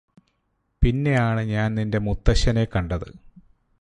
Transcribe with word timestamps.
പിന്നെയാണ് 0.81 1.41
ഞാന് 1.43 1.77
നിന്റെ 1.77 1.99
മുത്തശ്ശനെ 1.99 2.65
കണ്ടത് 2.65 3.07